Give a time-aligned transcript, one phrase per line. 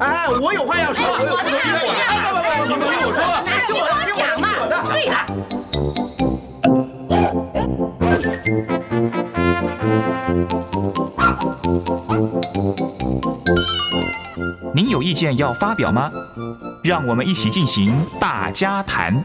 [0.00, 1.06] 哎，我有话要说。
[1.06, 3.22] 我的听我的，你们听我说。
[3.44, 3.80] 拿听我
[4.12, 4.44] 讲嘛。
[4.92, 5.14] 对了。
[14.74, 16.10] 您有意见要发表吗？
[16.82, 19.24] 让我们一起进行大家谈。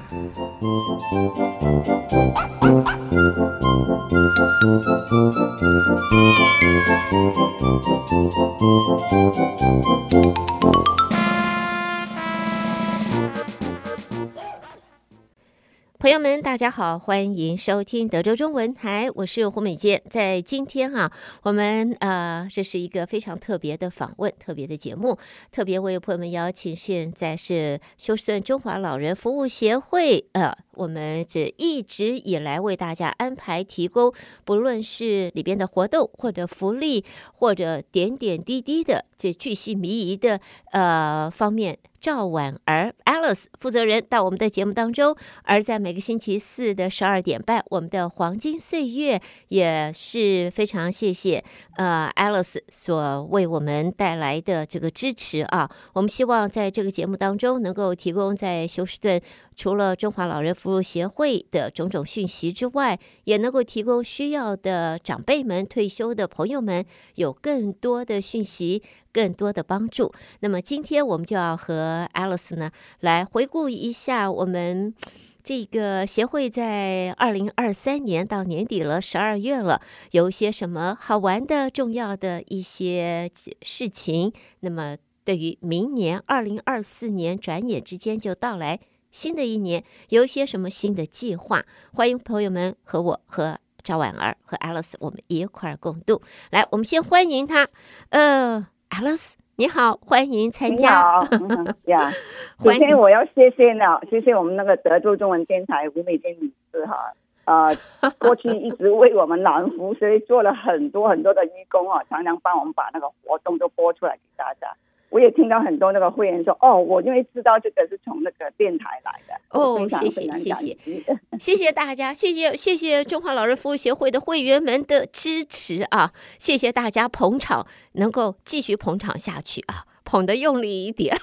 [15.97, 20.01] 朋友们，大家好，欢迎收听德州中文台，我是胡美健。
[20.09, 21.11] 在今天哈、啊，
[21.43, 25.17] 我们呃，这是一个非常特别的访问，特别的节目，
[25.51, 34.13] 特别为朋友们邀请，现在是休斯顿中华老人服务协会呃，我们这一直以来为大家安排提供，
[34.45, 37.03] 不论是里边的活动或者福利
[37.33, 40.39] 或者点点滴滴的这巨细靡遗的
[40.71, 41.77] 呃方面。
[42.01, 51.43] 赵婉儿 Alice 负责人到我们的节目当中，而在每个星期四的十二点半，我们的黄金岁月也是非常谢谢
[51.75, 55.69] 呃 Alice 所为我们带来的这个支持啊。
[55.93, 59.21] 我们希望在这个节目当中能够提供在休斯顿。
[59.55, 66.85] 除了中华老人服务协会的种种讯息之外，也能够提供需要的长辈们、退休的朋友们
[67.15, 70.11] 有更多的讯息、更多的帮助。
[70.39, 74.95] 那么今天我们就要和 Alice 呢来回顾一下我们
[75.43, 83.29] 这个协会在二零二三年到年底了，十二月了，有一些什么好玩的、重要的一些
[83.61, 84.31] 事情。
[84.61, 88.79] 那么对于明年二零二四年，转眼之间就到来。
[89.11, 91.63] 新的一年有一些什么新的计划？
[91.93, 96.21] 欢迎朋友们和我和赵婉儿和 Alice 我们一块儿共度。
[96.49, 97.67] 来，我们先欢迎他。
[98.09, 101.27] 呃，Alice 你好，欢迎参加。
[101.29, 102.13] 你好，呀、
[102.59, 107.13] 嗯，首先我要谢谢呢，谢谢我们那个德州中文电台吴美娟女士哈，
[107.43, 107.75] 呃，
[108.17, 114.73] 过去一直为我们老人服务，所以做了很多很多的义工啊，常常帮我们把那个活动都播出来给大家。
[115.11, 119.39] 我也听到很多那个会员说，哦，我因为知道这个是从那个电台来的。
[119.49, 120.77] 哦，谢谢谢谢，
[121.37, 126.13] 谢谢大家，谢谢谢谢中华老人服务协会的会员们的支持啊！
[126.39, 131.17] 谢谢大家捧场，能够继续捧场下去啊，捧得用力一点。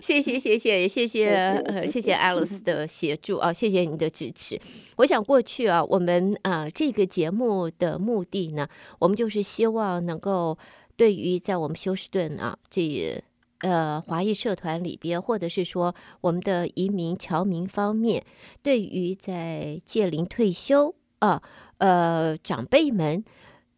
[0.00, 1.34] 谢谢谢谢谢谢
[1.66, 4.60] 呃谢谢 Alice 的协助啊，谢谢你的支持。
[4.98, 8.68] 我想过去啊，我们啊、呃、这个节目的目的呢，
[9.00, 10.56] 我们就是希望能够。
[10.96, 13.22] 对于在我们休斯顿啊，这
[13.60, 18.24] 呃华裔社团里边，或者是说我们的移民侨民方面，
[18.62, 21.42] 对于在届龄退休啊，
[21.78, 23.24] 呃长辈们，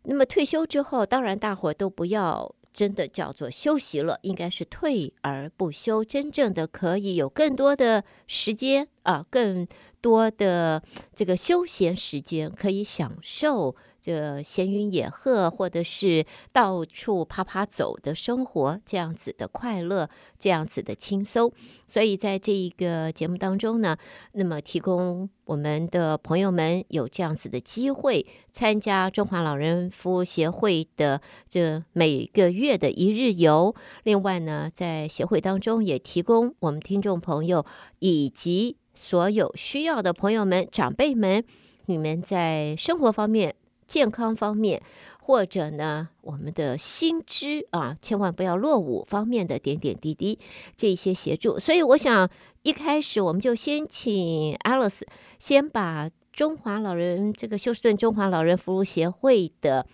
[0.03, 9.67] 那么退休之后，当然大伙都不要真的叫做休息了，应该是退而不休，真正的可以有更多的时间啊，更
[10.01, 10.83] 多的
[11.15, 13.75] 这个休闲时间可以享受。
[14.07, 20.09] 这闲云野鹤，或者是到处趴趴走的生活，这样子的快乐，
[20.39, 21.53] 这样子的轻松。
[21.89, 23.97] 所以在这一个节目当中呢，
[24.35, 33.75] 那么提供我们的朋友们有这样子的机会，参加中华老人服务协会的这每个月的一日游。
[34.05, 37.67] 另外呢，在协会当中也提供我们听众朋友
[37.99, 41.43] 以及所有需要的朋友们、长辈们，
[41.87, 43.57] 你们在生活方面。
[43.87, 44.83] 健康方面，
[45.21, 50.39] 或者呢，我们的薪资啊，千万不要落伍方面的点点滴滴，
[50.77, 51.59] 这一些协助。
[51.59, 52.29] 所以，我想
[52.63, 55.03] 一开始我们就先请 Alice
[55.39, 59.87] 先把中华老人这个休斯顿中华老人服务协会的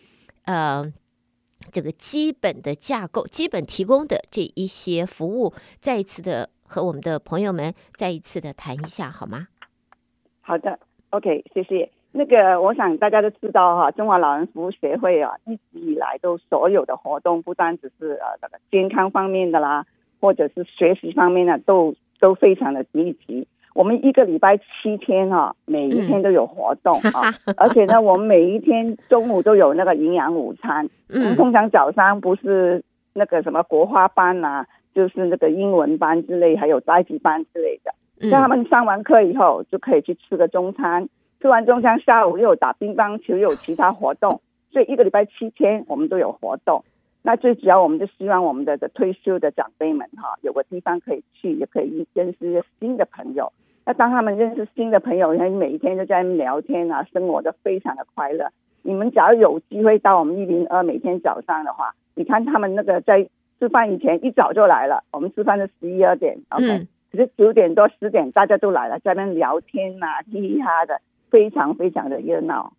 [0.44, 0.92] 呃
[1.70, 9.48] 这个基本的架构、基本提供的这一些服务，再一次的和我们的朋友们再一次的谈一下，好吗？
[10.40, 11.92] 好的，OK，谢谢。
[12.12, 19.86] 那个，我想大家都知道哈，中华老人服务协会啊，一直以来都所有的活动，不单只是呃这个健康方面的啦，
[20.20, 23.48] 或者是学习方面的，都都非常的积极。
[23.74, 30.86] 我们一个礼拜七天哈，每一天都有活动啊， 而且呢，我们每一天中午都有那个营养午餐。
[31.08, 32.84] 嗯，通常早上不是
[33.14, 37.94] 那个什么国画班啊，就是那个英文班之类，还有代级班之类的。
[38.28, 41.08] 让他们上完课以后，就可以去吃个中餐。
[41.42, 44.40] 吃完中餐，下午又有打乒乓球，又有其他活动，
[44.70, 46.84] 所以一个礼拜七天我们都有活动。
[47.24, 53.52] 那最主要，我们就希望我们的的退休的长辈们哈，有个地方可以去，也可以认识一些新的朋友。
[53.84, 58.48] 那当他们认识新的朋友，他每一天都在聊天啊，生活的非常的快乐。
[58.82, 63.28] 你们只要有机会到我们一零二，每天早上的话，你看他们那个在
[63.58, 65.02] 吃饭以前一早就来了。
[65.12, 71.00] 我们吃饭是十一二点，OK，嗯，可是九点多十点大家都来了，在那边聊天呐、啊，嘻嘻哈哈的，
[71.32, 72.74] 非常非常的热闹。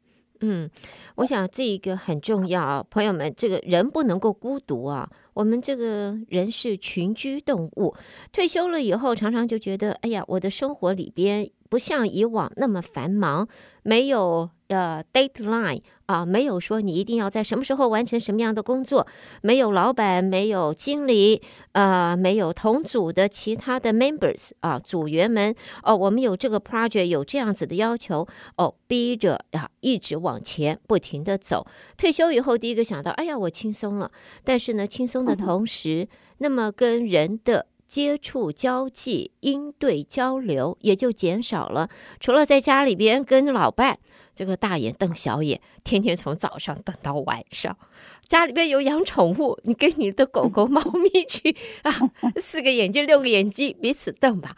[0.46, 0.70] 嗯，
[1.16, 5.10] 我想这一个很重要啊，朋友们，这个人不能够孤独啊。
[5.34, 7.96] 我们这个人是群居动物，
[8.32, 13.48] 退休了以后，常常就觉得，哎呀，我的生活里边不像以往那么繁忙，
[13.82, 14.52] 没有。
[14.70, 19.06] 呃 deadline 啊，没有说你一定要在什么时候完成什么样的工作，
[19.44, 21.44] 没有老板，没有经理，
[21.74, 25.54] 呃，没有同组的其他的 members 啊，组员们
[25.84, 28.28] 哦，我们有这个 project 有这样子的要求
[28.58, 31.68] 哦，逼着啊一直往前不停的走。
[31.96, 34.10] 退休以后，第一个想到，哎呀，我轻松了。
[34.44, 36.08] 但是呢，轻松的同时，
[36.40, 41.90] 那么跟人的接触、交际、应对、交流也就减少了。
[42.20, 44.00] 除了在家里边跟老伴。
[44.36, 47.78] 这个大眼瞪小眼，天天从早上瞪到晚上。
[48.26, 51.94] 家里边有养宠物，你跟你的狗狗、猫咪去 啊，
[52.38, 54.58] 四个眼睛、六个眼睛彼此瞪吧，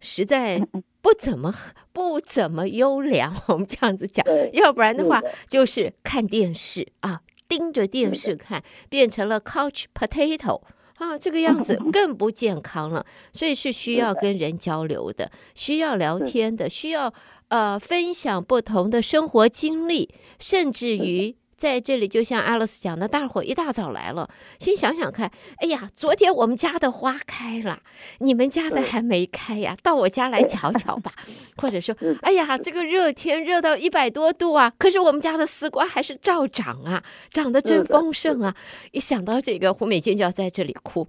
[0.00, 0.66] 实在
[1.02, 1.54] 不怎么
[1.92, 3.36] 不怎么优良。
[3.48, 4.24] 我们这样子讲，
[4.54, 10.62] 要不然的话就是看电视啊，盯着电视看，变成了 couch potato
[11.00, 13.04] 啊，这个样子 更不健康了。
[13.32, 17.12] 所以是需要跟人交流的，需要聊天的，需要。
[17.50, 20.08] 呃，分享不同的生活经历，
[20.38, 27.80] 甚至于在这里，就像 Alice 讲的，大伙一大早来了，先想想看，哎呀，昨天我们家的花开了，
[28.20, 31.12] 你们家的还没开呀，到我家来瞧瞧吧。
[31.60, 38.56] 或者说，哎呀，这个热天热到一百多度啊，可是我们家的丝瓜还是照长啊，长得真丰盛啊。
[38.92, 41.06] 一想到这个，胡美娟就要在这里哭。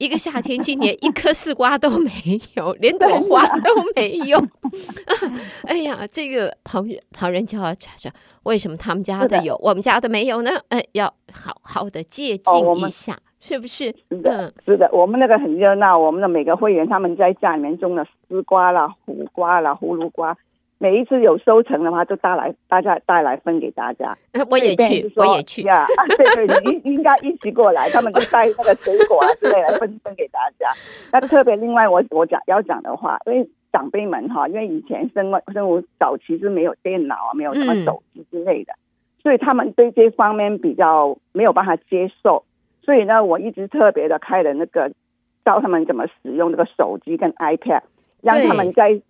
[0.00, 2.10] 一个夏天，今年一颗丝瓜都没
[2.56, 4.42] 有，连朵花都没有。
[5.68, 8.10] 哎呀，这个旁旁人就要说，
[8.44, 10.52] 为什么他们家的有，我们家的没有呢？
[10.70, 13.94] 哎，要好好的借鉴一下，是不是？
[14.08, 20.34] 是的，是的，我们那个很热闹，我们的每个会员他们在家里面种了丝瓜啦、苦瓜啦、葫芦瓜。
[20.82, 24.16] 每一次有收成的话，就带来大家带来分给大家。
[24.48, 25.86] 我也去，我也去呀。
[26.16, 30.70] 对 对，应应该一起过来，他们就带那个水果啊之类来分分给大家。
[31.12, 38.80] 那特别另外我我讲要讲的话，因为长辈们哈，因为以前生活生活早期是没有电脑啊，没有什么手机之类的，嗯、
[39.22, 42.42] 所以他们对这方面比较没有办法接受。
[42.82, 44.90] 所以呢，我一直特别的开了那个
[45.44, 47.82] 教他们怎么使用这个手机跟 iPad，
[48.22, 49.02] 让他们在。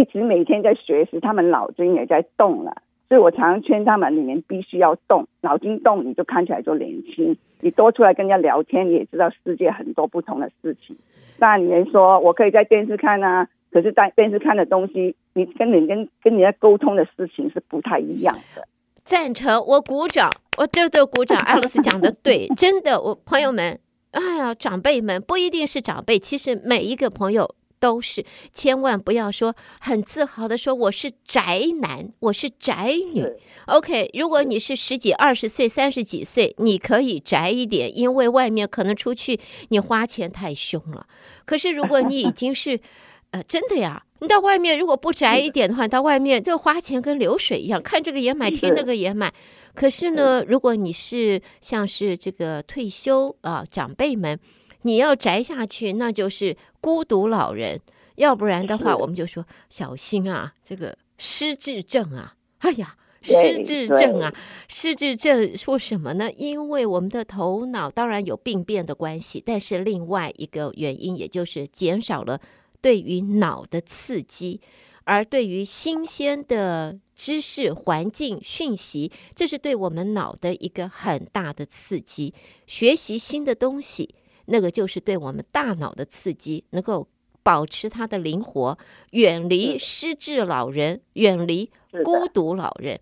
[0.00, 10.96] 一直每天在学习，他们脑筋也在动了，所以我常常劝他们你们必须要动，脑筋动你就看起来就年轻，你多出来跟人家聊天，你也知道世界很多不同的事情。
[11.38, 18.66] 那你们说我可以在电视看啊，可是在电视看的东西，你跟人跟跟人家沟通的事情是不太一样的。
[19.04, 21.38] 赞成，我鼓掌，我真的鼓掌。
[21.38, 23.78] 爱丽丝讲的对，真的，我朋友们，
[24.12, 27.54] 哎呀，长辈们不一定是长辈，其实每一个朋友。
[27.84, 33.22] 都是，千万不要说很自豪的说我是宅男，我是宅女。
[33.66, 39.38] OK，如果你是十几、二十岁、三十几岁，你可以宅一点，因为外面可能出去
[39.68, 41.06] 你花钱太凶了。
[41.44, 42.80] 可是如果你已经是，
[43.32, 49.30] 呃，真的呀，你到外面如果不宅一点的话，到外面就花钱跟流水一样，看这个也买，听那个也买。
[49.74, 54.40] 可是呢，如果你是像是这个退休啊，呃，长辈们。
[54.84, 57.78] 你要宅下去，那就是孤独老人；
[58.16, 62.36] 要不然的话，我们就说小心啊，这个失智症啊！
[62.58, 64.34] 哎呀，失智症啊，
[64.68, 66.30] 失智症说什么呢？
[66.32, 72.40] 因为我们的头脑当然有病变的关系，但是另外一个原因，也就是减少了
[72.82, 74.60] 对于脑的刺激，
[75.04, 82.34] 而对于新鲜的知识、环境、讯息，这是对我们脑的一个很大的刺激，
[82.66, 84.14] 学习新的东西。
[84.46, 87.08] 那个就是对我们大脑的刺激，能够
[87.42, 88.78] 保持它的灵活，
[89.10, 91.70] 远离失智老人，远离
[92.04, 92.98] 孤独老人。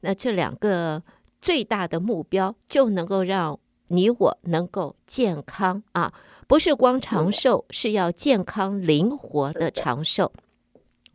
[0.00, 1.02] 那这两个
[1.40, 3.58] 最大的目标，就能够让
[3.88, 6.12] 你我能够健康啊，
[6.46, 10.32] 不是光长寿，是要健康灵活的长寿。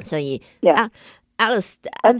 [0.01, 0.41] 所以
[0.75, 0.89] 啊
[1.37, 1.75] ，Alice，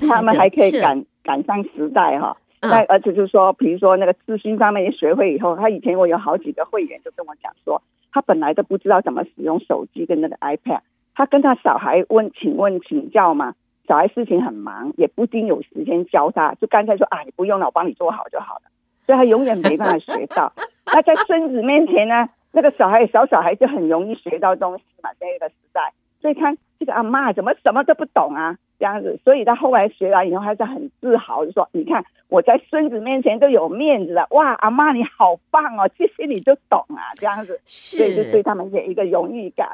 [0.07, 2.35] 他们还可以赶赶上时代哈。
[2.61, 10.81] 那而且就是说，比如说那个资讯方面也学会以后，他以前我有好几个会员就跟我讲说，他本来都不知道怎么使用手机跟那个 iPad，
[11.15, 13.55] 他跟他小孩问，请问请教嘛，
[13.87, 18.63] 小孩事情很忙，也不一定有时间教他，就干脆说啊，你不用了，我帮你做好就好了，
[19.05, 20.51] 所以他永远没办法学到。
[20.85, 28.57] 那在孙子面前呢，那个小孩小小孩就很容易学到东西嘛，这个时代，所以看这个阿妈怎么什么都不懂啊。
[28.79, 39.67] 这样子，所以他后来学完以后还是很自豪，就说：“你看我在孙子面前都有面子了，哇，阿妈你好棒哦，其实你就懂啊，这样子，是，所以就对他们有一个荣誉感。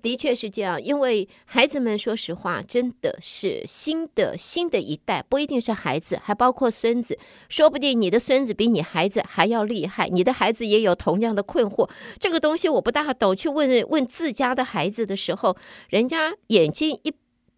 [0.00, 11.90] 的确是这样，因为孩子们说实话，真的是新的新的一代，不一定是孩子，还包括孙子，说不定你的孙子比你孩子还要厉害，你的孩子也有同样的困惑。
[12.20, 15.56] 这个东西我不大懂，去问问自家的孩子的时候，
[15.88, 17.12] 人家眼睛一。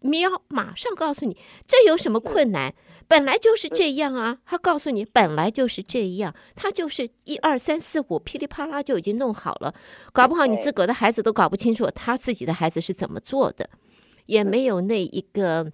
[0.05, 1.35] 喵，马上告诉你，
[1.65, 2.73] 这有什么困难？
[3.07, 4.39] 本来就是这样啊！
[4.45, 9.73] 他告诉你，本来就是这样，他就是一二三四五，噼里啪啦就已经弄好了。
[10.11, 13.69] 搞不好你自个的孩子都搞不清楚他自己的孩子是怎么做的，
[14.25, 15.71] 也没有那一个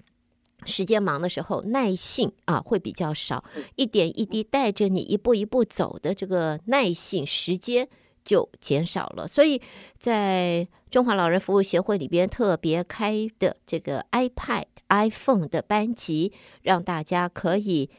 [0.66, 3.44] 时间忙的时候，耐性啊会比较少，
[3.76, 7.88] 一点一滴带着你一步一步走的这个耐性时间。
[8.24, 9.62] 就减少了，所以
[9.98, 17.90] 在中华老人服务协会里边特别开的这个 iPad、iPhone 的班级，让大家可以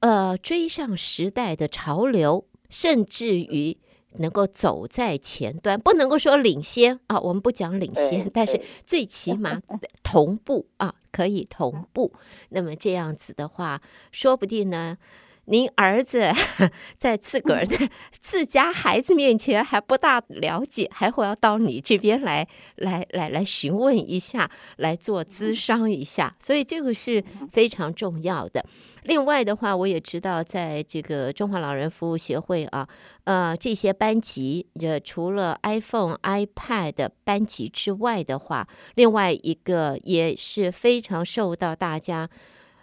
[0.00, 3.78] 呃追上时代的潮流，甚至于
[4.18, 9.60] 能够走在前端，不能够说领先啊，我们不讲领先，但是最起码
[10.02, 12.12] 同步啊，可以同步。
[12.50, 13.80] 那么这样子的话，
[14.12, 14.98] 说不定呢。
[15.46, 16.30] 您儿子
[16.96, 17.76] 在自个儿的
[18.20, 28.64] 自家孩子面前还不大了解，还会要到你这边来来来来询问一下，来做咨商一下，所以这个是非常重要的。
[29.04, 32.86] 另外的话，我也知道，在这个中华老人服务协会啊，
[33.24, 42.28] 呃，这些班级，呃，除了 iPhone、iPad 班级之外的话，另外一个也是非常受到大家。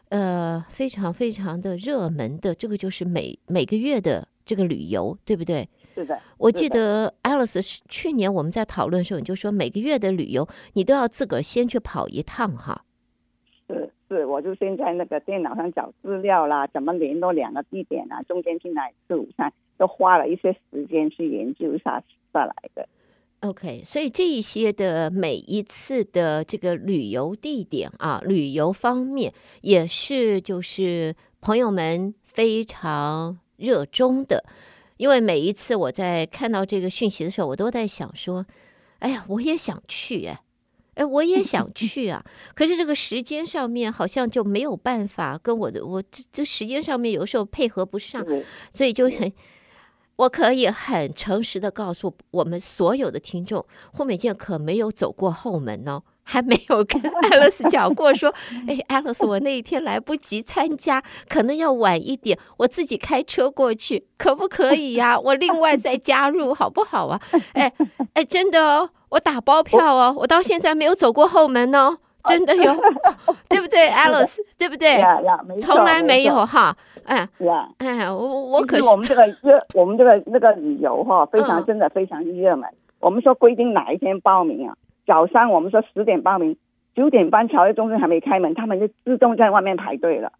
[0.10, 5.68] 呃，非常非常的热门的这个就是每每个月的这个旅游，对不对？
[5.96, 6.18] 是的。
[6.38, 12.86] 我记得 Alice 是去年我们在讨论的时候，你就说每个月的旅游你都要自个儿先去跑一趟哈。
[13.68, 22.88] 是是，我就先在那个电脑上找资料啦，怎么联络两个地点啊，中间去哪里吃午餐， 都花了一些时间去研究下下来的。
[23.42, 34.44] OK，所以这一些的每一次的这个旅游地点啊，旅游方面也是就是朋友们非常热衷的，
[34.98, 38.44] 因为每一次我在看到这个讯息的时候，我都在想说，
[39.00, 40.42] 哎呀，我也想去哎，
[40.96, 42.26] 哎，我也想 去啊，
[42.56, 48.26] 可是这个时间上面好像就没有办法跟我的我这这时间上面有时候配合不上，
[48.72, 49.32] 所以就很。
[50.18, 58.34] 我可以很诚实的告诉我们所有的听众，霍美健可没有走过后门哦，还没有跟 Alice 讲过说，
[58.68, 65.20] 哎，Alice，我那一天来不及参加，可能要晚一点，我自己开车过去，可不可以呀？
[65.20, 67.22] 我另外再加入，好不好啊？
[67.54, 67.72] 哎
[68.14, 72.00] 哎，真的哦，我打包票哦，我到现在没有走过后门哦。
[72.30, 72.74] 真的有，
[73.50, 74.38] 对不对，Alice？
[74.58, 75.02] 对不对？
[75.60, 76.76] 从来没有哈。
[77.06, 77.28] 哎，
[77.78, 82.70] 哎，我我可是我们这个热，我们这个那个旅游哈，非常真的非常热门。
[83.00, 84.76] 我们说规定哪一天报名啊？
[85.06, 86.58] 早上我们说十点报名，
[86.96, 90.34] 九点半朝阳中心还没开门，他们就自动在外面排队了。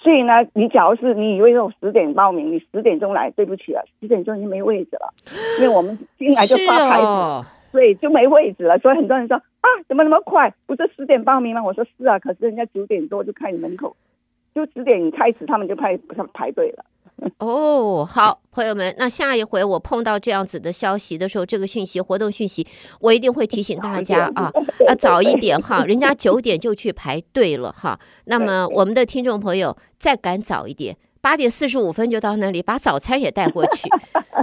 [0.00, 5.12] 所以呢，你假如是你以为说十点报名，你十点钟来，对不起啊，十点钟已经没位置了，
[5.60, 8.78] 因为我们进来就发牌子，所以就没位置了。
[8.78, 9.38] 所以很多人说。
[9.60, 10.54] 啊，怎么那么快？
[10.66, 11.62] 不是十点报名吗？
[11.62, 13.96] 我说是啊，可是人家九点多就开你门口，
[14.54, 16.84] 就十点开始，他们就排他们排队了。
[17.38, 22.64] 哦，好，朋友们，那下一回我碰到这样子的消息的时候，这个讯息活动讯息，
[23.00, 24.52] 我一定会提醒大家啊
[24.86, 27.98] 啊，早一点哈， 人家九点就去排队了哈。
[28.26, 30.96] 那么我们的听众朋友再赶早一点。
[31.20, 33.88] 八点四十五分就到那里，把早餐也带过去。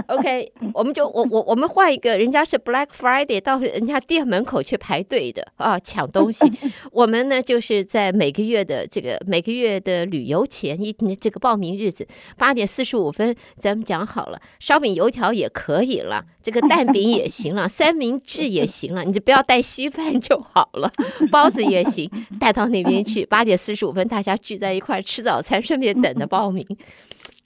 [0.08, 6.50] OK， 我们就我我我们换一个，人家是 Black Friday 到人家店门口去排队的啊，抢东西。
[6.92, 12.06] 我们呢就是在每个月的这个每个月的旅游前一这个报名日子，
[12.36, 20.92] 八点四十五分，咱们讲好了，烧饼油条也可以了，这个蛋饼也行了，三明治也行了，你就不要带稀饭就好了，
[21.32, 23.26] 包子也行，带到那边去。
[23.26, 26.64] 八点四十五分，大家聚在一块吃早餐，顺便等着报名。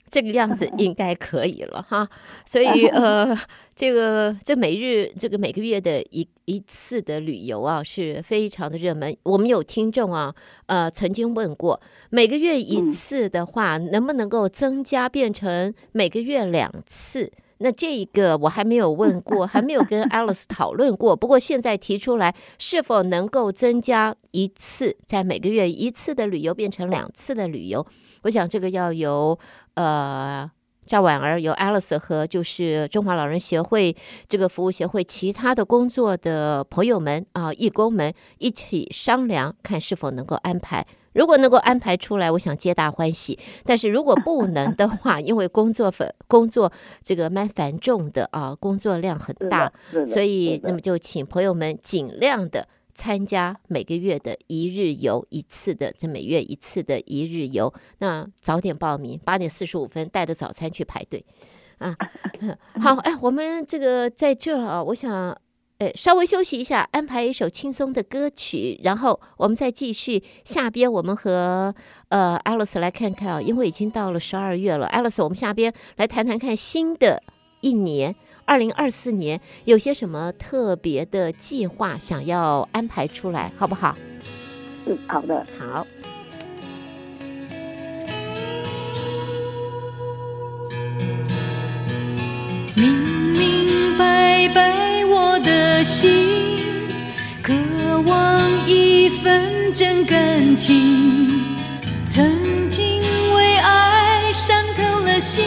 [0.09, 2.09] 这个样子应该可以了哈，
[2.45, 3.37] 所以呃，
[3.73, 9.15] 这个这每日这个每个月的一一次的旅游啊，是非常的热门。
[9.23, 10.35] 我们有听众啊，
[10.65, 17.31] 呃，曾经问过，每个月一次的话，能不能够增加变成每个月两次？
[17.61, 21.15] 那这一个我还没有问 过，还没有跟 Alice 讨论过。
[21.15, 27.85] 不过现在提出来，是否能够增加一次，在每个月一次的旅游变成两次的旅游？
[28.23, 29.37] 我想这个要由
[29.75, 30.49] 呃
[30.85, 33.95] 赵婉儿，由 Alice 和就是中华老人协会
[34.27, 40.85] 这个服务协会其他的工作的朋友们啊，义工们一起商量，看是否能够安排。
[41.13, 43.37] 如果能够安排出来，我想皆大欢喜。
[43.65, 49.71] 但是如果不能的话，因为工作繁工作这个蛮繁重的啊，工作量很大，
[50.07, 57.73] 所以那么就请朋友们尽量的参加每个月的一日游一次的，这每月一次的一日游。
[57.99, 61.25] 那早点报名，八点四十五分带着早餐去排队
[61.79, 61.95] 啊。
[62.81, 65.37] 好，哎，我们这个在这儿啊，我想。
[65.81, 70.21] 呃，稍微休息一下，安排一首轻松的歌曲，然后我们再继续。
[70.45, 71.73] 下边我们和
[72.09, 77.23] 呃 Alice 来看看啊，因为已经到了十二月了，Alice，我们下边来谈谈看新的
[77.61, 83.97] 一年，二零二四年有些什么特别的计划想要安排出来，好不好？
[84.85, 85.87] 嗯，好的，好。
[92.75, 92.95] 明
[93.33, 94.80] 明白白。
[95.41, 96.11] 我的心
[97.41, 97.51] 渴
[98.05, 101.31] 望一份真感情，
[102.05, 103.01] 曾经
[103.33, 105.43] 为爱伤透了心，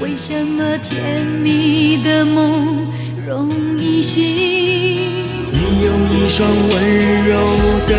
[0.00, 2.88] 为什么甜蜜的梦
[3.24, 3.48] 容
[3.78, 4.24] 易醒？
[4.24, 7.38] 你有一双温柔
[7.86, 7.94] 的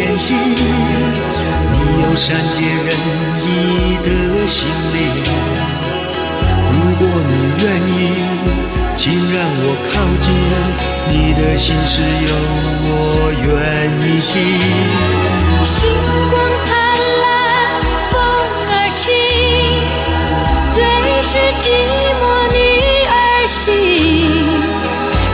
[0.00, 2.90] 眼睛，你有善解人
[3.46, 3.46] 意
[4.02, 4.98] 的心灵，
[6.72, 8.67] 如果你愿意。
[8.98, 10.26] 请让我靠近，
[11.08, 12.34] 你的心事有
[12.82, 13.46] 我愿
[13.94, 14.34] 意听。
[15.64, 15.78] 星
[16.32, 16.34] 光
[16.66, 16.68] 灿
[17.22, 17.30] 烂，
[18.10, 18.18] 风
[18.66, 19.06] 儿轻，
[20.74, 20.82] 最
[21.22, 21.70] 是寂
[22.18, 22.58] 寞女
[23.06, 23.14] 儿
[23.46, 23.56] 心。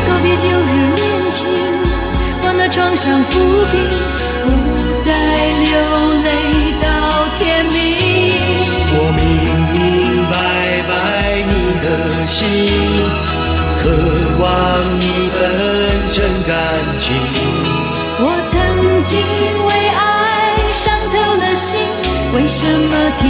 [0.07, 1.49] 告别旧日恋情，
[2.43, 3.33] 把那创伤抚
[3.73, 3.73] 平，
[4.45, 4.47] 不
[5.01, 5.09] 再
[5.65, 5.73] 留
[17.07, 18.55] 我曾
[19.05, 19.13] 经
[19.67, 20.03] 为爱
[20.73, 20.83] 伤
[21.13, 21.81] 透了心，
[22.33, 23.23] 为什么甜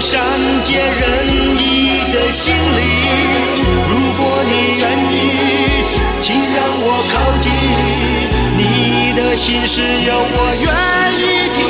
[0.00, 0.18] 善
[0.64, 2.58] 解人意的心灵，
[3.86, 4.82] 如果你愿
[5.12, 5.14] 意，
[6.22, 7.52] 请让我靠近，
[8.56, 8.60] 你
[9.14, 10.66] 的心事有我愿
[11.20, 11.22] 意
[11.54, 11.60] 听。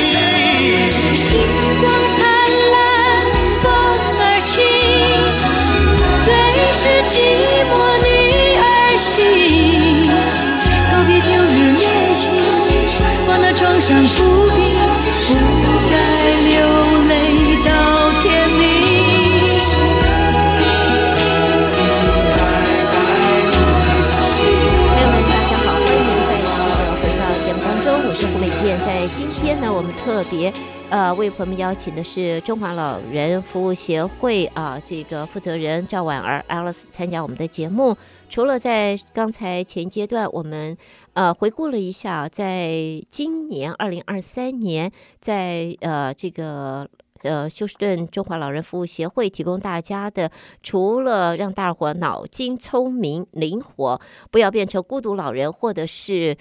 [29.62, 30.50] 那，我们特别
[30.88, 37.94] 呃为朋友们邀请的是中华老人服务协会啊、这个负责人赵婉儿 Alice 参加我们的节目。
[38.30, 40.78] 除了在刚才前阶段我们
[41.12, 42.72] 呃回顾了一下，在
[43.10, 46.88] 今年二零二三年，在呃这个
[47.22, 50.30] 呃休斯顿中华老人服务协会提供大家的，
[50.62, 56.38] 除了让大伙脑筋聪明灵活，不要变成孤独老人，或者是。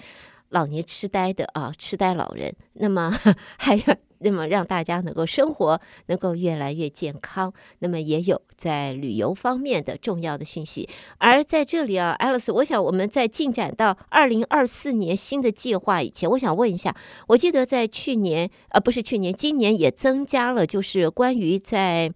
[0.50, 3.10] 老年痴呆的啊，痴呆老人，那么
[3.58, 3.82] 还有
[4.18, 10.88] 那么让大家能够生活能够越来越健康，那么也有在旅游方面的重要的讯息。
[11.18, 16.94] 而在这里啊，Alice，我想我们在进展到二零二四年新的计划以前，我想问一下，
[17.28, 22.12] 我记得在去年，呃，不是去年，今年也增加了，就是关于在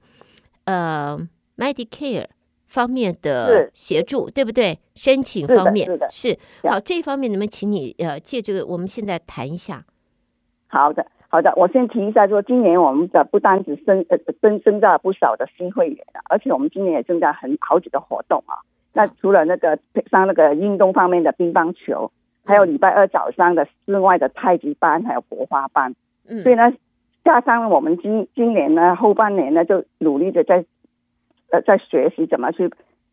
[0.64, 1.18] 呃
[1.56, 2.26] Medicare。
[2.74, 4.76] 方面的协助，对不对？
[4.96, 9.84] 申请方面是的，是的，是好，这一方面能不能请你呃借这个，我们现在谈一下。
[10.66, 18.58] 好的，好的，我先提一下说，今年我们的不单只增呃增增加了不少的新会员，而且我们今年也增加很好几个活动啊。
[18.92, 19.78] 那除了那个
[20.10, 22.10] 上那个运动方面的乒乓球，
[22.44, 25.94] 还有礼拜二早上的室外的太极班，还有国花班。
[26.28, 26.72] 嗯，所以呢，
[27.24, 30.64] 加上我们今今年呢后半年呢，就努力的在。
[31.54, 32.68] 呃，在学习怎么去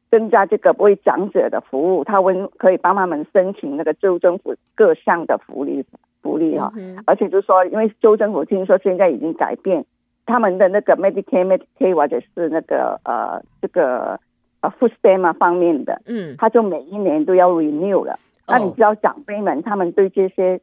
[0.09, 5.85] 增加这个为长者的服务，他们可以帮他们申请那个州政府各项的福利
[6.23, 9.85] 福利哈、嗯，而且就是说，因为州政府听说现在已经改变
[10.25, 14.19] 他们的那个 Medicare Medicaid 或者是那个呃这个
[14.61, 18.19] 呃 food stamp 方面的，嗯，他就每一年都要 renew 了。
[18.47, 20.59] 那你知道长辈们他们对这些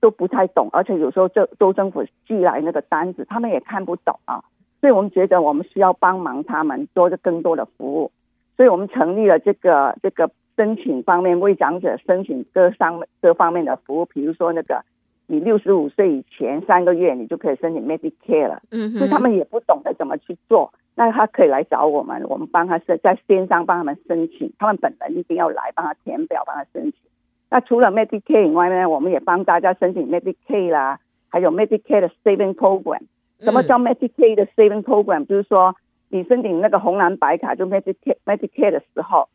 [0.00, 4.42] 都不太懂，而且有时候州州政府寄来那个单子，他们也看不懂啊。
[4.80, 8.10] 所以我们觉得我们需要帮忙他们做着更多的服务，
[8.56, 14.82] 所以我们成立了这个这个申请方面为长者申请各上各方面的服务，比如说那个。
[15.28, 18.62] 你六十五岁以前三个月，你就可以申请 Medicare 了。
[18.70, 26.94] 嗯，所以他们也不懂得怎么去做，那他可以来找我们，我们帮他是在线上帮他们申请，他们本人一定要来帮他填表，帮他申请。
[27.50, 33.02] 那除了 Medicare 以外呢，我们也帮大家申请 Medicare 啦，还有 Medicare 的 Saving Program。
[33.40, 35.26] 什么叫 Medicare 的 Saving Program？
[35.26, 35.74] 就是说
[36.08, 39.28] 你申请那个红蓝白卡就 Medicare Medicare 的时候，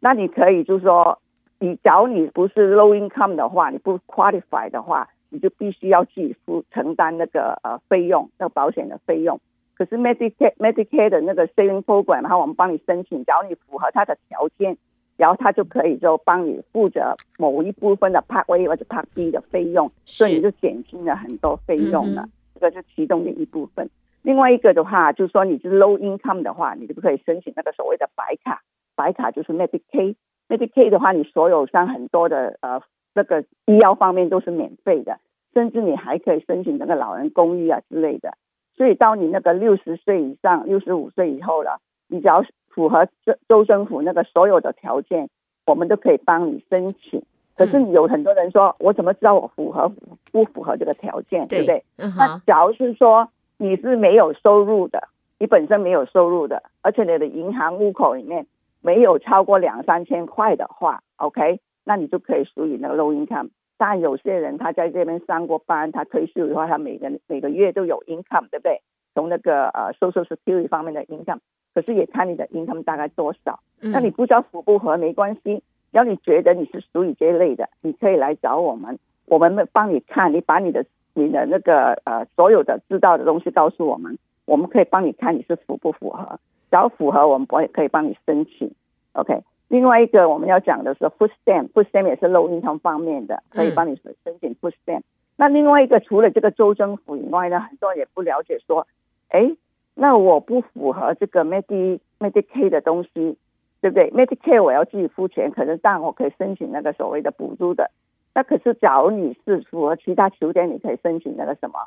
[0.00, 1.18] 那你可以就是说，
[1.58, 5.08] 你假如你不是 Low Income 的话，你不 Qualify 的话。
[5.30, 9.38] 你就必须要自己付承担那个呃费用，那个保险的费用。
[9.74, 14.78] 可是 Medicare Medicare 的那个 Saving Program，然后我们帮你申请，只要你符合它的条件，
[15.18, 22.26] 然后他就可以就帮你负责某一部分的 Part A 或者 Part B 的费用，所以你就减轻了很多费用了。
[22.58, 23.88] 这个是其中的一部分。
[24.22, 28.62] 另外一个的话，就是说你是 Low Income 的话，你就可以申请那个所谓的白卡，
[28.96, 30.16] 白卡就是 Medicaid。
[30.48, 32.82] Medicaid 的话，你所有像很多的呃。
[33.14, 35.18] 这个医药方面都是免费的，
[35.52, 38.34] 甚至你还可以申请那个老人公寓啊之类的。
[38.76, 45.30] 所以到你那个六十岁以上、六十五岁以后了，你只要符合州州政府那个所有的条件，
[45.66, 47.24] 我们都可以帮你申请。
[47.58, 49.92] 可是有很多人说，我怎么知道我符合
[50.32, 51.84] 不符合这个条件，对，对不对？
[51.96, 58.46] 嗯、那假如是说你是没有收入的，你本身没有收入的，而且你的银行户口里面
[58.80, 61.60] 没有超过两三千块的话，OK。
[61.84, 68.82] 那你就可以属于那个 low income，但有些人他在这边上过班，他退休的话，他每个每个月都有 income，对不对？
[69.14, 71.38] 从那个呃 social security 方面的 income，
[71.74, 73.60] 可是也看你的 income 大概多少。
[73.80, 86.38] 那你不知道符不符合没关系，只要你觉得你是属于这一类的，你可以来找我们，我们帮你看，你把你的你的那个呃所有的知道的东西告诉我们，我们可以帮你看你是符不符合，
[86.70, 88.70] 只要符合，我们不也可以帮你申请
[89.12, 89.42] ，OK。
[89.68, 95.02] 另外一个我们要讲的是 food stamp，food stamp 也是 low income 方面的，可以帮你申请 food stamp。
[95.36, 98.86] 那另外一个除了这个州政府以外呢，很多人也不了解说，
[99.28, 99.54] 哎，
[99.94, 103.36] 那我不符合这个 Medi Medicaid 的东西，
[103.80, 107.90] 对不对？Medicare 我要自己付钱，可是当然我可以申请那个所谓的补助的。
[108.34, 111.78] 那可是假如你是符合其他条件，你可以申请那个什么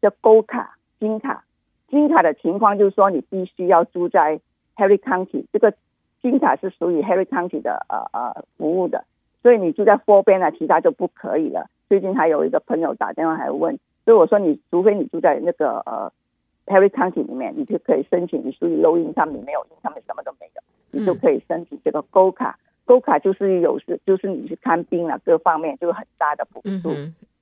[0.00, 1.44] 叫 Gold 卡、金卡。
[1.88, 4.40] 金卡的情况就是说，你必须要住在
[4.76, 5.74] Harry County，这个。
[6.22, 9.04] 金卡是属于 Harry County 的呃呃服务的，
[9.42, 11.66] 所以你住在 Four Band 啊，其他就不可以了。
[11.88, 16.12] 最近还有一个朋友打电话还问，所以我说你除非你住在那个呃
[16.66, 18.40] Harry County 里面，你就可以申请。
[18.46, 22.58] 你属于 Low Income，你没有 income，什么都没有，你就可以申请这个 Gold 卡。
[22.86, 26.90] Gold 卡就是有时就是你去看病啊，各方面就有很大的补助。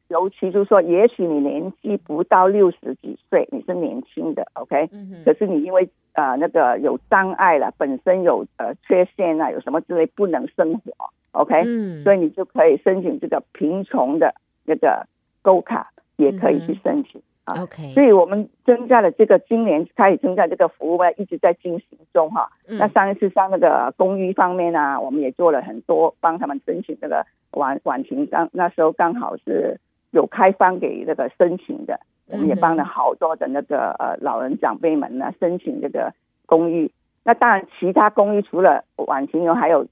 [0.08, 4.90] 尤其就是说，也许你年纪不到六十几岁，你是年轻的，OK？
[5.24, 10.92] 可是你因为呃那个有障碍了，本身有呃缺陷啊，有什么之类不能生活
[11.30, 11.62] ，OK？
[11.64, 14.34] 嗯，所以你就可以申请这个贫穷的
[14.64, 15.06] 那个
[15.44, 17.62] Gold 卡，也可以去申请啊。
[17.62, 22.50] OK，所以我们增加了这个，今年开始增加这个服务，一直在进行中哈。
[22.66, 29.80] 那上一次上那个公寓方面呢，我们也做了很多，帮他们申请这个晚晚晴刚那时候刚好是。
[30.12, 36.12] 有开放给这个申请的，我们也帮了好多的那个呃老人长辈们呢申请这个
[36.46, 36.90] 公寓。
[37.22, 39.86] 那当然，其他公寓除了晚晴有，还有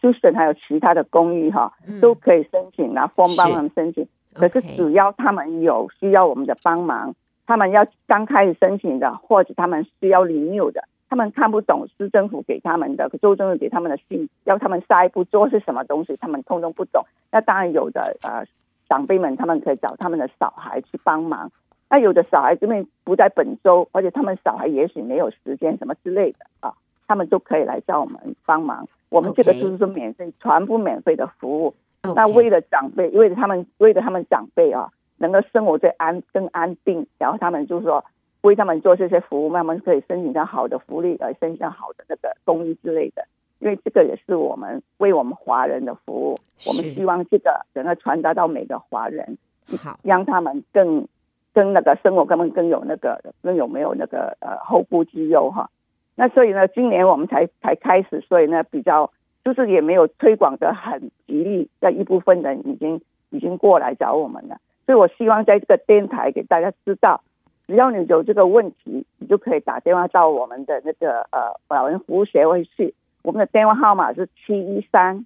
[0.00, 4.06] Susan 还有其他的公寓哈，都可以申请，拿 form 帮他们申请。
[4.34, 7.14] 可是只要他们有需要我们的帮忙，
[7.46, 17.04] 他们要刚开始申请的，或者他们需要 renew 的，他们看不懂市政府给他们的州政府给他们的信，要他们下一步做是什么东西，他们通通不懂。
[17.30, 18.44] 那当然有的呃。
[18.88, 21.50] 长辈们，他们可以找他们的小孩去帮忙。
[21.88, 26.74] 那有的小孩因为不在本州，而且他们小孩也许没有时间什么之类的啊，
[27.06, 28.86] 他们都可以来找我们帮忙。
[29.08, 31.74] 我们这个就是说免费，全部免费的服务。
[32.02, 38.04] 那为了长辈，为了他们，为了他们长辈啊，能够生活在安更安定，然后他们就是说
[38.40, 43.24] 为他们做这些服务，慢慢可以申请到好的福利，而申请到好的那个公益之类的。
[43.60, 49.38] 因为这个也是我们为我们华人的服务，我们希望这个能够传达到每个华人，
[49.78, 51.06] 好，让他们更
[51.54, 55.70] 跟那个生活，他们更有那个更有没有那个呃后顾之忧哈。
[56.16, 59.12] 那所以呢，今年我们才才开始，所以呢比较
[59.44, 63.00] 就是也没有推广的很极力，在一部分人已经
[63.30, 64.58] 已经过来找我们了。
[64.86, 67.22] 所以我希望在这个电台给大家知道，
[67.66, 72.94] 只要你有这个问题，你就可以打电话到我们的那个呃老人服务协会去。
[73.22, 75.24] 我们的电话号码是七一三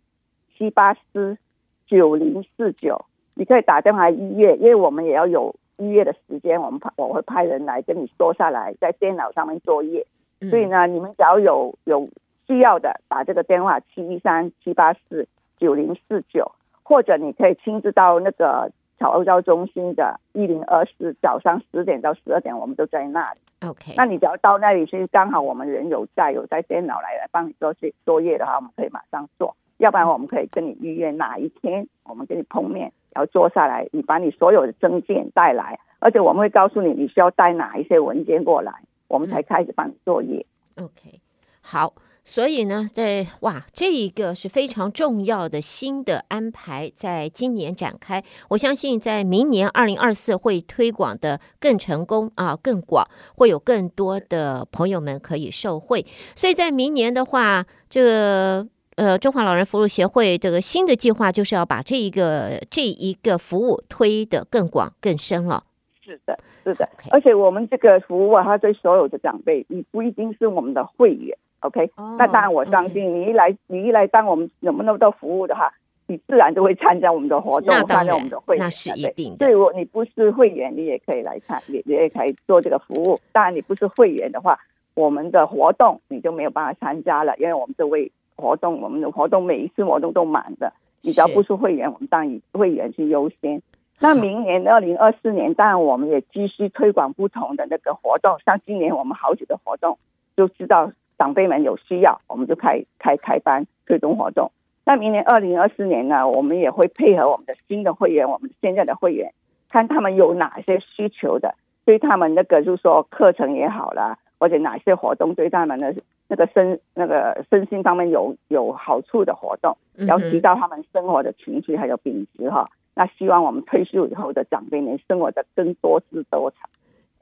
[0.56, 1.38] 七八四
[1.86, 10.06] 九零四九，你可以打电话预约，因为我们也要有预约的时间，我们派我会派人来跟你说下来，在电脑上面作业。
[10.40, 12.06] 嗯、所以呢，你们只要有有
[12.46, 15.26] 需要的，打这个电话七一三七八四
[15.58, 23.40] 九零四九，或者你可以亲自到那个巧欧洲中心的一零二四，早上十点到十二点，我们都在那里。
[23.66, 29.56] OK，那你只要到那里去，刚好我们人有在，有在电脑来来帮你做些作业的话，我们可以马上做。
[29.78, 38.72] 要不然我们可以跟你预约哪一天，我们跟你碰面，然后坐下来，你把你所有的证件带来，而且我们会告诉你你需要带哪一些文件过来，
[39.08, 40.46] 我们才开始帮你作业。
[40.76, 41.20] 嗯、OK，
[41.60, 41.92] 好。
[42.28, 48.24] 所以呢，在哇，这一个是非常重要的新的安排，在今年展开。
[48.48, 56.04] 我相信在明年二零二四会推广的更成功啊，更广，会有更多的朋友们可以受惠。
[56.34, 65.62] 所以在明年的话，这个呃中华老人服务协会这个新的计划就是要把这一个这一个服务推得更广更深了。
[66.04, 71.38] 是的，是的而且我们这个服务啊，它对所有的长辈，你不一定是我们的会员。
[71.60, 73.56] OK，、oh, 那当然我相信你一来，okay.
[73.68, 75.72] 你一来当我们有那么多服务的话，
[76.06, 79.46] 你自然就会参加我们的活动，参加我们的会员，那是一定的。
[79.46, 83.18] 对，我你不是会员，你也可以来参，你你也可以做这个服务。
[83.32, 84.58] 当然你不是会员的话，
[84.94, 90.72] 我们的活动你就没有办法参加了，因为我们这位活动，我们的活动每一次活动都满的。
[91.00, 93.60] 你只要不是会员，我们当然以会员去优先。
[93.98, 99.98] 那明年二零二四年，当然我们也继续推广不同的那个活动，像今年我们好几个活动
[100.36, 100.92] 就知道。
[101.18, 104.50] 长辈们有需要，我们就开开开班推动活动。
[104.84, 109.32] 那明年二零二四年呢，我们也会配合我们的新的会员，我们现在的会员，
[109.68, 115.94] 看他们有哪些需求的，对他们那个就是说课程也好啦，或者哪些活动对他们的
[116.28, 119.76] 那个身那个身心方面有有好处的活动，
[120.06, 122.68] 要提高他们生活的情绪还有品质哈。
[122.94, 126.68] 那希望我们退休以后的长辈能生活的更多姿多彩。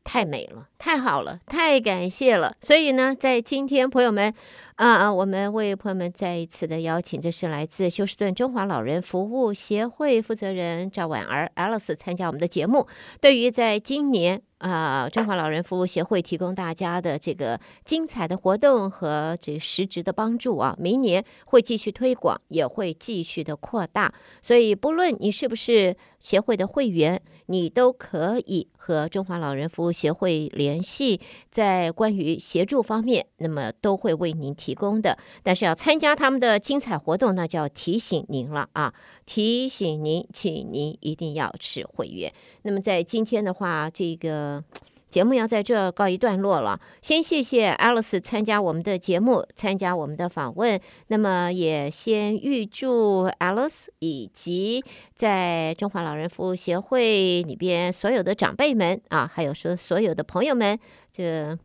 [0.04, 2.54] 太美了，太好了，太感谢了。
[2.60, 4.34] 所以呢，在今天，朋友们，
[4.74, 12.86] 啊啊，我们为朋友们再一次的邀请，这是来自休斯顿中华老人服务协会负责人赵婉儿 Alice 参加我们的节目。
[13.18, 14.42] 对于在今年。
[14.58, 24.14] 啊，中华老人服务协会提供大家的这个精彩的活动和这实质的帮助啊，明年会继续推广，也会继续的扩大。
[24.40, 35.16] 所以，不论你是不是协会的会员，你都可以和中华老人服务协会联联系，在关于协助方面，那么都会为您提供的。
[35.44, 38.92] 但是要参加他们的精彩活动，那就要提醒您了啊，
[39.24, 42.32] 提醒您，请您一定要持会员。
[42.62, 44.64] 那么在今天的话，这个
[45.14, 46.80] 节目要在这告一段落了。
[47.00, 50.80] 先谢谢 Alice 参加我们的节目，参加我们的访问。
[51.06, 54.82] 那么也先预祝 Alice 以及
[55.14, 60.76] 在中华老人服务协会里边所有的长辈们啊，还有说所有的朋友们，
[61.12, 61.56] 这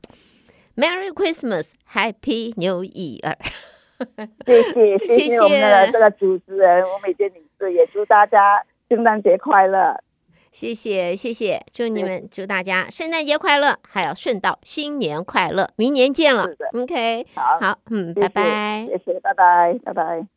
[0.76, 3.36] Merry Christmas，Happy New Year！
[4.46, 10.00] 谢谢谢谢我们的这个主持人我每天女士，也祝大家圣诞节快乐。
[10.52, 16.48] 谢谢谢谢，祝你们祝大家圣诞节快乐，还要顺道新年快乐，明年见了。
[16.74, 20.30] OK，好，好，嗯，拜拜，谢谢，拜拜，拜拜。